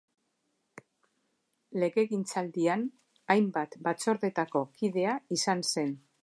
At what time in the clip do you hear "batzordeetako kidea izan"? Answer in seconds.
3.89-5.63